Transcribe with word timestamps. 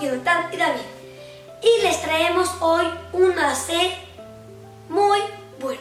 Y 0.00 0.06
David. 0.56 0.80
Y 1.62 1.82
les 1.82 2.00
traemos 2.02 2.48
hoy 2.60 2.86
una 3.12 3.54
C 3.54 3.72
muy 4.88 5.18
bueno. 5.60 5.80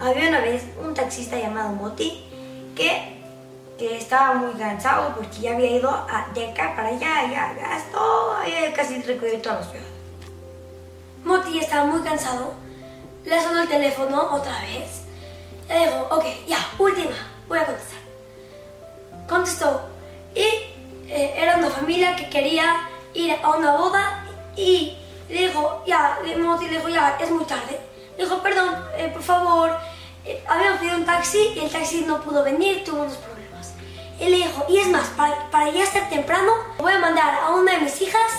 Había 0.00 0.28
una 0.28 0.40
vez 0.40 0.64
un 0.82 0.92
taxista 0.94 1.38
llamado 1.38 1.70
Moti 1.70 2.24
que, 2.76 3.22
que 3.78 3.96
estaba 3.96 4.34
muy 4.34 4.52
cansado 4.54 5.14
porque 5.16 5.40
ya 5.40 5.54
había 5.54 5.70
ido 5.78 5.88
a- 5.90 6.28
de 6.34 6.50
acá 6.50 6.74
para 6.76 6.88
allá, 6.88 7.30
ya 7.30 7.52
gastó, 7.54 8.32
había 8.32 8.72
casi 8.74 9.00
recorrido 9.02 9.38
toda 9.38 9.60
la 9.60 9.62
ciudad. 9.66 9.86
Moti 11.24 11.58
estaba 11.58 11.84
muy 11.86 12.02
cansado, 12.02 12.52
le 13.24 13.40
sonó 13.42 13.62
el 13.62 13.68
teléfono 13.68 14.28
otra 14.34 14.60
vez. 14.60 15.02
Le 15.68 15.78
dijo, 15.86 16.06
ok, 16.10 16.24
ya, 16.46 16.58
última, 16.78 17.14
voy 17.48 17.58
a 17.58 17.64
contestar. 17.66 17.91
A 23.42 23.50
una 23.50 23.72
boda 23.76 24.24
y 24.56 24.96
le 25.28 25.48
dijo, 25.48 25.82
ya, 25.86 26.18
le- 26.24 26.36
le 26.36 26.68
dijo, 26.68 26.88
ya, 26.88 27.16
es 27.20 27.30
muy 27.30 27.44
tarde. 27.44 27.80
Le 28.16 28.24
dijo, 28.24 28.42
perdón, 28.42 28.74
eh, 28.96 29.08
por 29.12 29.22
favor, 29.22 29.70
eh, 30.24 30.44
habíamos 30.48 30.78
pedido 30.80 30.96
un 30.96 31.04
taxi 31.04 31.52
y 31.56 31.60
el 31.60 31.70
taxi 31.70 32.04
no 32.06 32.20
pudo 32.22 32.42
venir, 32.44 32.84
tuvo 32.84 33.02
unos 33.02 33.16
problemas. 33.16 33.72
Y 34.20 34.24
le 34.28 34.36
dijo, 34.36 34.64
y 34.68 34.78
es 34.78 34.88
más, 34.88 35.08
para, 35.16 35.50
para 35.50 35.70
ya 35.70 35.82
estar 35.84 36.08
temprano, 36.10 36.52
voy 36.78 36.92
a 36.92 36.98
mandar 36.98 37.34
a 37.42 37.50
una 37.50 37.72
de 37.72 37.80
mis 37.80 38.00
hijas 38.02 38.30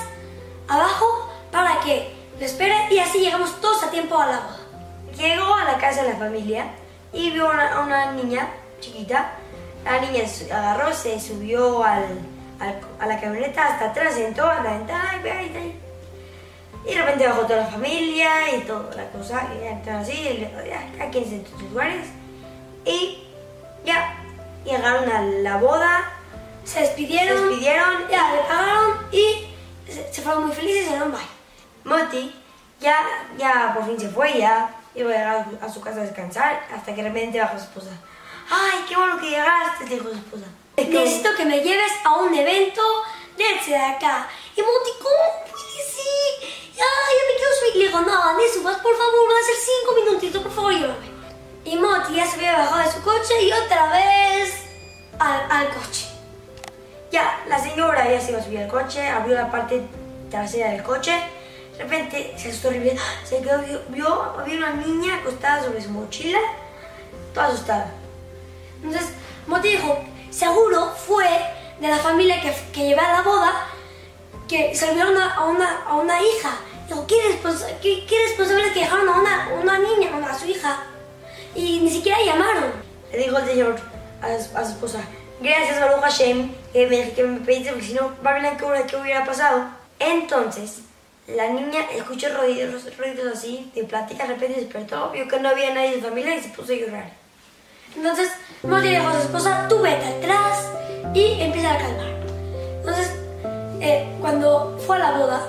abajo 0.67 1.30
para 1.52 1.80
que 1.81 2.16
lo 2.39 2.45
espere 2.45 2.75
y 2.89 2.99
así 2.99 3.20
llegamos 3.20 3.59
todos 3.61 3.83
a 3.83 3.89
tiempo 3.91 4.17
a 4.17 4.25
la 4.27 4.38
boda. 4.39 4.58
Llegó 5.17 5.53
a 5.53 5.63
la 5.66 5.77
casa 5.77 6.03
de 6.03 6.13
la 6.13 6.17
familia 6.20 6.67
y 7.11 7.30
vio 7.31 7.47
a 7.47 7.52
una, 7.53 7.80
una 7.81 8.11
niña 8.13 8.49
chiquita. 8.80 9.33
La 9.83 9.99
niña 9.99 10.23
agarró, 10.52 10.94
se 10.94 11.20
subió 11.20 11.83
al- 11.83 12.20
a 13.00 13.05
la 13.05 13.19
camioneta 13.19 13.66
hasta 13.67 13.86
atrás, 13.89 14.14
sentó 14.16 14.52
en 14.52 14.64
la 14.64 14.72
ventana 14.72 15.19
y, 16.86 16.89
de 16.89 16.95
repente 16.97 17.28
bajó 17.28 17.41
toda 17.41 17.58
la 17.61 17.67
familia 17.67 18.55
y 18.55 18.61
toda 18.61 18.94
la 18.95 19.09
cosa, 19.09 19.47
y 19.55 19.64
ya 19.64 19.72
estaban 19.72 20.02
así, 20.02 20.14
y 20.14 20.97
cada 20.97 21.09
quien 21.09 21.45
sus 21.47 21.61
lugares. 21.63 22.08
Y 22.86 23.23
ya 23.86 24.16
llegaron 24.66 25.09
a 25.09 25.22
la 25.22 25.58
boda, 25.58 26.11
se 26.66 26.81
despidieron, 26.81 27.38
se 27.38 27.44
despidieron, 27.45 28.08
ya 28.09 28.33
le 28.33 28.41
pagaron 28.41 28.97
y 29.11 29.47
se, 29.89 30.13
se 30.13 30.22
fueron 30.22 30.47
muy 30.47 30.56
felices 30.56 30.88
y 30.88 30.89
se 30.89 31.00
bye. 31.00 31.19
Moti 31.85 32.35
ya, 32.80 32.97
ya 33.38 33.72
por 33.73 33.85
fin 33.85 34.00
se 34.00 34.09
fue, 34.09 34.38
ya 34.38 34.69
iba 34.95 35.09
a 35.09 35.13
llegar 35.13 35.35
a 35.38 35.44
su- 35.45 35.66
a 35.66 35.69
su 35.69 35.81
casa 35.81 36.00
a 36.02 36.03
descansar, 36.03 36.61
hasta 36.73 36.94
que 36.94 37.02
de 37.02 37.09
repente 37.09 37.39
bajó 37.39 37.58
su 37.58 37.63
esposa. 37.63 37.89
¡Ay, 38.50 38.83
qué 38.88 38.95
bueno 38.95 39.17
que 39.19 39.30
llegaste! 39.30 39.85
dijo 39.85 40.09
su 40.09 40.16
esposa. 40.16 40.45
Necesito 40.75 41.29
que 41.35 41.45
me 41.45 41.61
lleves 41.61 41.91
a 42.03 42.16
un 42.17 42.33
evento 42.33 42.81
de 43.38 43.43
ese 43.52 43.71
de 43.71 43.77
acá. 43.77 44.27
Y 44.55 44.61
Moti, 44.61 44.91
¿cómo 44.97 45.52
puede 45.52 45.83
ser? 45.85 46.49
Ya, 46.75 46.83
ya 46.83 47.23
me 47.27 47.35
quiero 47.38 47.55
subir. 47.59 47.75
Le 47.75 47.88
digo, 47.88 48.02
no, 48.02 48.38
ni 48.38 48.47
subas, 48.47 48.77
por 48.77 48.97
favor, 48.97 49.27
van 49.27 49.38
a 49.38 49.45
ser 49.45 49.55
cinco 49.55 49.95
minutitos, 49.95 50.41
por 50.41 50.51
favor, 50.51 50.73
llévame. 50.73 51.13
Y 51.66 51.77
Moti 51.77 52.16
ya 52.16 52.25
se 52.25 52.38
había 52.38 52.57
bajado 52.57 52.83
de 52.83 52.91
su 52.91 53.01
coche 53.03 53.44
y 53.44 53.51
otra 53.51 53.91
vez 53.91 54.63
al, 55.19 55.51
al 55.51 55.69
coche. 55.69 56.07
Ya, 57.11 57.44
la 57.47 57.59
señora 57.59 58.09
ya 58.09 58.19
se 58.19 58.31
iba 58.31 58.39
a 58.39 58.44
subir 58.44 58.59
al 58.59 58.67
coche, 58.67 59.07
abrió 59.07 59.35
la 59.35 59.51
parte 59.51 59.83
trasera 60.31 60.71
del 60.71 60.83
coche. 60.83 61.11
De 61.77 61.83
repente 61.83 62.33
se 62.38 62.49
asustó 62.49 62.69
horrible. 62.69 62.97
Se 63.23 63.41
quedó, 63.41 63.59
vio, 63.59 63.81
vio, 63.89 64.23
había 64.39 64.57
una 64.57 64.71
niña 64.71 65.17
acostada 65.17 65.63
sobre 65.63 65.81
su 65.81 65.89
mochila, 65.91 66.39
toda 67.33 67.47
asustada. 67.47 67.91
Entonces, 68.83 69.11
Moti 69.47 69.69
dijo, 69.69 70.03
seguro 70.34 70.92
fue 71.08 71.28
de 71.80 71.88
la 71.88 71.98
familia 71.98 72.42
que, 72.42 72.53
que 72.72 72.88
llevé 72.88 73.02
a 73.02 73.14
la 73.14 73.22
boda 73.22 73.67
que 74.48 74.75
se 74.75 74.90
olvidaron 74.90 75.17
a, 75.17 75.45
una, 75.45 75.84
a 75.86 75.95
una 75.95 76.22
hija. 76.22 76.58
Dijo, 76.88 77.06
¿qué, 77.07 77.16
responsa- 77.31 77.80
qué, 77.81 78.06
qué 78.07 78.16
responsable 78.28 78.68
es 78.68 78.74
que 78.74 78.80
dejaron 78.81 79.07
a 79.09 79.19
una, 79.19 79.50
una 79.62 79.80
niña, 79.80 80.09
a 80.30 80.38
su 80.38 80.46
hija? 80.47 80.84
Y 81.56 81.80
ni 81.80 81.90
siquiera 81.90 82.18
llamaron. 82.24 82.72
Le 83.12 83.18
dijo 83.19 83.38
el 83.38 83.46
señor 83.46 83.75
a, 84.22 84.40
su- 84.40 84.57
a 84.57 84.66
su 84.66 84.72
esposa, 84.72 85.00
gracias 85.40 85.80
Baruch 85.80 86.02
Hashem 86.02 86.52
que 86.74 86.88
me, 86.88 87.12
que 87.13 87.24
me 87.24 87.40
pediste 87.41 87.72
porque 87.72 87.86
si 87.88 87.94
no, 87.94 88.12
Babylon, 88.22 88.57
¿qué, 88.57 88.96
hubiera- 88.96 89.25
pasado? 89.25 89.66
Entonces, 90.00 90.80
la 91.28 91.47
niña 91.47 91.81
escuchó 91.96 92.28
ruidos, 92.36 92.97
ruidos 92.97 93.38
así 93.38 93.72
de 93.75 93.84
plática, 93.86 94.24
de 94.28 94.34
repente 94.34 94.59
despertó, 94.59 95.12
vio 95.12 95.28
que 95.28 95.40
no 95.40 95.50
había 95.50 95.74
nadie 95.74 95.96
de 95.97 96.02
familia 96.02 96.36
y 96.36 96.41
se 96.41 96.50
puso 96.50 96.74
a 96.74 96.75
llorar. 96.75 97.12
Entonces, 97.95 98.31
Moti 98.63 98.89
le 98.89 98.99
dijo 98.99 99.07
a 99.07 99.13
su 99.13 99.19
esposa, 99.19 99.67
tú 99.69 99.81
vete 99.81 100.05
atrás 100.05 100.67
y 101.13 101.41
empieza 101.41 101.73
a 101.73 101.77
calmar. 101.77 102.07
Entonces, 102.79 103.13
eh, 103.81 104.07
cuando 104.19 104.77
fue 104.85 104.97
a 104.97 104.99
la 104.99 105.11
boda, 105.17 105.41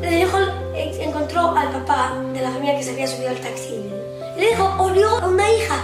le 0.00 0.10
dijo, 0.10 0.38
encontró 0.74 1.56
al 1.56 1.68
papá 1.70 2.14
de 2.32 2.40
la 2.40 2.50
familia 2.50 2.76
que 2.76 2.82
se 2.82 2.90
había 2.92 3.06
subido 3.06 3.30
al 3.30 3.36
taxi. 3.36 3.90
Le 4.36 4.48
dijo, 4.48 4.74
olió 4.78 5.08
a 5.18 5.26
una 5.26 5.50
hija. 5.50 5.76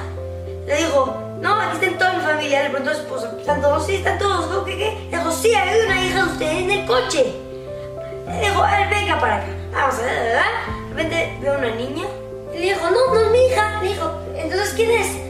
Le 0.67 0.77
dijo, 0.77 1.15
no, 1.41 1.61
aquí 1.61 1.77
están 1.77 1.99
toda 1.99 2.13
mi 2.15 2.25
familia. 2.25 2.63
Le 2.63 2.71
preguntó 2.71 2.91
a 2.93 2.95
su 2.95 3.01
esposa, 3.03 3.33
¿están 3.39 3.61
todos? 3.61 3.87
Sí, 3.87 3.97
están 3.97 4.19
todos. 4.19 4.51
¿no? 4.51 4.65
¿Qué, 4.65 4.77
qué? 4.77 5.09
Le 5.11 5.19
dijo, 5.19 5.31
sí, 5.31 5.55
hay 5.55 5.81
una 5.81 6.03
hija 6.03 6.25
de 6.25 6.31
ustedes 6.33 6.63
en 6.63 6.71
el 6.71 6.87
coche. 6.87 7.35
Le 8.29 8.41
dijo, 8.41 8.63
a 8.63 8.71
ver, 8.79 8.89
venga 8.89 9.21
para 9.21 9.37
acá. 9.37 9.47
Vamos 9.73 9.99
a 9.99 10.03
ver, 10.03 10.23
¿verdad? 10.25 10.43
De 10.89 10.89
repente 10.91 11.39
veo 11.41 11.59
una 11.59 11.71
niña. 11.71 12.05
Le 12.53 12.61
dijo, 12.61 12.91
no, 12.91 13.15
no 13.15 13.21
es 13.21 13.31
mi 13.31 13.47
hija. 13.47 13.83
Le 13.83 13.89
dijo, 13.89 14.11
entonces, 14.35 14.73
¿quién 14.75 14.91
es? 14.91 15.26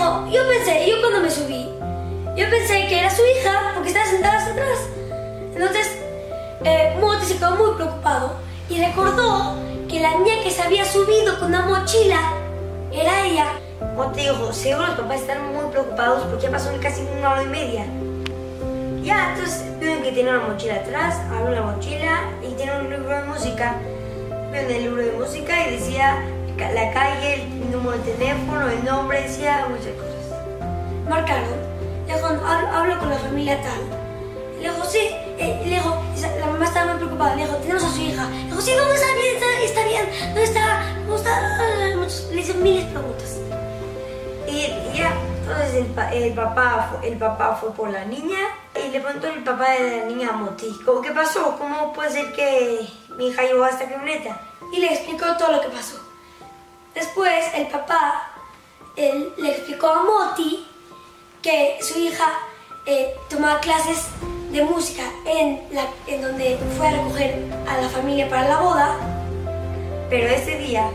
Dijo, 0.00 0.26
yo 0.30 0.48
pensé, 0.48 0.88
yo 0.88 0.98
cuando 1.02 1.20
me 1.20 1.30
subí, 1.30 1.68
yo 2.34 2.48
pensé 2.48 2.86
que 2.88 3.00
era 3.00 3.10
su 3.10 3.20
hija 3.20 3.72
porque 3.74 3.88
estaba 3.88 4.06
sentada 4.06 4.38
hasta 4.38 4.52
atrás. 4.52 4.78
Entonces, 5.54 5.98
eh, 6.64 6.96
Moti 6.98 7.26
se 7.26 7.36
quedó 7.36 7.50
muy 7.56 7.74
preocupado 7.74 8.32
y 8.70 8.82
recordó 8.82 9.56
que 9.90 10.00
la 10.00 10.16
niña 10.16 10.42
que 10.42 10.50
se 10.50 10.62
había 10.62 10.86
subido 10.86 11.38
con 11.38 11.48
una 11.48 11.66
mochila 11.66 12.32
era 12.90 13.26
ella. 13.26 13.46
Moti 13.94 14.20
dijo, 14.20 14.50
seguro 14.54 14.86
los 14.86 14.96
papás 15.00 15.20
están 15.20 15.52
muy 15.52 15.70
preocupados 15.70 16.22
porque 16.22 16.44
ya 16.44 16.50
pasó 16.50 16.70
casi 16.80 17.02
una 17.18 17.32
hora 17.32 17.42
y 17.42 17.48
media. 17.48 17.84
Ya, 19.02 19.34
entonces 19.34 19.66
vieron 19.78 20.02
que 20.02 20.12
tiene 20.12 20.30
una 20.30 20.46
mochila 20.46 20.76
atrás, 20.76 21.20
abrió 21.30 21.56
la 21.56 21.62
mochila 21.72 22.22
y 22.42 22.54
tiene 22.54 22.78
un 22.78 22.88
libro 22.88 23.14
de 23.14 23.24
música. 23.24 23.74
Vieron 24.50 24.70
el 24.70 24.82
libro 24.82 25.02
de 25.02 25.12
música 25.12 25.68
y 25.68 25.72
decía 25.72 26.24
la 26.68 26.92
calle, 26.92 27.34
el 27.42 27.70
número 27.70 27.96
de 27.98 28.12
teléfono, 28.12 28.68
el 28.68 28.84
nombre, 28.84 29.22
decía 29.22 29.66
muchas 29.68 29.92
cosas. 29.94 30.40
Marcaron, 31.08 31.44
le 32.06 32.14
dijo, 32.14 32.26
hablo, 32.26 32.98
con 32.98 33.10
la 33.10 33.18
familia 33.18 33.60
tal. 33.62 33.80
Le 34.60 34.68
dijo, 34.70 34.84
sí, 34.84 34.98
eh, 35.38 35.60
le 35.64 35.74
dijo, 35.76 35.96
la 36.38 36.46
mamá 36.46 36.64
estaba 36.66 36.86
muy 36.92 36.96
preocupada, 36.98 37.34
le 37.36 37.44
dijo, 37.44 37.56
tenemos 37.56 37.84
a 37.84 37.88
su 37.90 38.00
hija. 38.00 38.28
Le 38.28 38.44
dijo, 38.44 38.60
sí, 38.60 38.72
¿dónde 38.74 38.94
está 38.94 39.06
bien? 39.14 39.34
Está, 39.34 39.60
está 39.64 39.84
bien, 39.84 40.10
¿dónde 40.26 40.42
está? 40.44 40.82
¿Cómo 41.06 41.16
está? 41.16 41.96
Muchos- 41.96 42.28
Le 42.32 42.40
hizo 42.42 42.54
miles 42.54 42.86
de 42.86 42.90
preguntas. 42.92 43.36
Y, 44.46 44.96
ya, 44.96 45.12
entonces 45.42 45.74
el, 46.12 46.22
el 46.22 46.32
papá, 46.34 46.90
el 47.02 47.16
papá 47.16 47.56
fue 47.60 47.72
por 47.72 47.90
la 47.90 48.04
niña 48.04 48.38
y 48.74 48.90
le 48.90 49.00
preguntó 49.00 49.28
el 49.28 49.42
papá 49.44 49.70
de 49.72 49.98
la 49.98 50.04
niña 50.06 50.28
a 50.30 50.32
Moti, 50.32 50.78
¿cómo 50.84 51.00
qué 51.02 51.12
pasó? 51.12 51.56
¿Cómo 51.58 51.92
puede 51.92 52.10
ser 52.10 52.32
que 52.32 52.86
mi 53.16 53.28
hija 53.28 53.42
llegó 53.42 53.64
a 53.64 53.70
esta 53.70 53.88
camioneta? 53.88 54.40
Y 54.72 54.80
le 54.80 54.92
explicó 54.92 55.24
todo 55.38 55.52
lo 55.52 55.60
que 55.60 55.68
pasó. 55.68 55.96
Después 57.00 57.46
el 57.54 57.66
papá 57.68 58.30
le 58.94 59.50
explicó 59.50 59.86
a 59.86 60.02
Moti 60.02 60.66
que 61.40 61.78
su 61.80 61.98
hija 61.98 62.26
eh, 62.84 63.16
tomaba 63.30 63.58
clases 63.60 64.08
de 64.52 64.62
música 64.62 65.04
en, 65.24 65.62
la, 65.72 65.84
en 66.06 66.20
donde 66.20 66.58
fue 66.76 66.88
a 66.88 66.90
recoger 66.90 67.42
a 67.66 67.80
la 67.80 67.88
familia 67.88 68.28
para 68.28 68.48
la 68.48 68.60
boda. 68.60 68.96
Pero 70.10 70.28
ese 70.28 70.58
día 70.58 70.90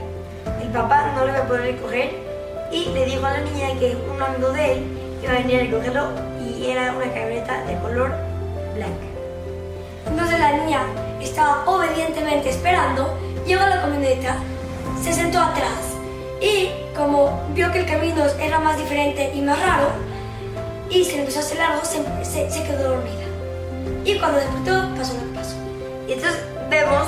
el 0.62 0.68
papá 0.68 1.12
no 1.16 1.26
le 1.26 1.32
iba 1.32 1.40
a 1.40 1.48
poder 1.48 1.74
recoger 1.74 2.12
y 2.72 2.86
le 2.90 3.06
dijo 3.06 3.26
a 3.26 3.32
la 3.32 3.42
niña 3.42 3.70
que 3.80 3.96
un 3.96 4.22
amigo 4.22 4.50
de 4.52 4.74
él 4.74 4.84
iba 5.24 5.32
a 5.32 5.36
venir 5.38 5.56
a 5.56 5.64
recogerlo 5.64 6.10
y 6.40 6.70
era 6.70 6.94
una 6.94 7.12
camioneta 7.12 7.64
de 7.64 7.80
color 7.80 8.14
blanca. 8.76 9.08
Entonces 10.06 10.40
la 10.40 10.52
niña 10.52 10.82
estaba 11.20 11.64
obedientemente 11.66 12.52
esperando, 12.52 13.18
llegó 13.48 13.64
a 13.64 13.70
la 13.70 13.82
camioneta, 13.82 14.36
se 15.02 15.12
sentó 15.12 15.42
atrás 15.42 15.95
y 16.46 16.70
como 16.96 17.42
vio 17.54 17.72
que 17.72 17.80
el 17.80 17.86
camino 17.86 18.24
era 18.40 18.60
más 18.60 18.78
diferente 18.78 19.32
y 19.34 19.42
más 19.42 19.60
raro 19.60 19.88
y 20.90 21.04
se 21.04 21.14
le 21.14 21.20
empezó 21.22 21.40
a 21.40 21.42
hacer 21.42 21.58
largo, 21.58 21.84
se, 21.84 21.98
se- 22.24 22.52
se 22.52 22.64
quedó 22.64 22.90
dormida. 22.90 23.26
Y 24.06 24.20
cuando 24.20 24.38
despertó 24.38 24.96
pasó 24.96 25.14
lo 25.16 25.20
que 25.22 25.40
pasó. 25.40 25.56
Y 26.08 26.14
entonces 26.14 26.40
vemos 26.70 27.08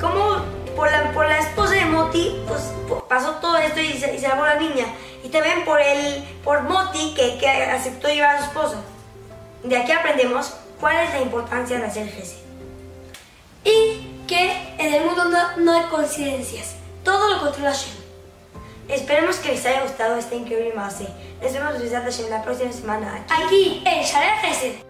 cómo 0.00 0.44
por 0.76 0.90
la, 0.90 1.10
por 1.12 1.26
la 1.26 1.38
esposa 1.38 1.72
de 1.74 1.86
Moti 1.86 2.36
pues, 2.46 2.60
pasó 3.08 3.30
todo 3.36 3.56
esto 3.56 3.80
y 3.80 3.94
se, 3.94 4.14
y 4.14 4.20
la 4.20 4.56
niña. 4.56 4.84
Y 5.24 5.28
también 5.30 5.64
por, 5.64 5.80
el, 5.80 6.22
por 6.44 6.62
Moti 6.62 7.14
que, 7.14 7.38
que 7.38 7.48
aceptó 7.48 8.08
llevar 8.08 8.36
a 8.36 8.38
su 8.40 8.44
esposa. 8.44 8.76
De 9.64 9.76
aquí 9.78 9.92
aprendemos 9.92 10.52
cuál 10.78 10.96
es 11.06 11.10
la 11.14 11.22
importancia 11.22 11.78
de 11.78 11.86
hacer 11.86 12.08
Gesed. 12.10 12.36
Y 13.64 14.24
que 14.28 14.74
en 14.78 14.94
el 14.94 15.04
mundo 15.06 15.24
no, 15.24 15.56
no 15.56 15.72
hay 15.72 15.84
coincidencias. 15.86 16.74
Todo 17.02 17.30
lo 17.34 17.40
controla 17.40 17.70
Hashem. 17.72 18.05
Esperemos 18.88 19.36
que 19.36 19.52
les 19.52 19.66
haya 19.66 19.82
gustado 19.82 20.16
este 20.16 20.36
increíble 20.36 20.72
mase. 20.74 21.06
Nos 21.42 21.52
vemos 21.52 21.80
en 22.24 22.30
la 22.30 22.42
próxima 22.42 22.72
semana 22.72 23.24
aquí 23.28 23.82
en 23.84 24.02
Share 24.02 24.85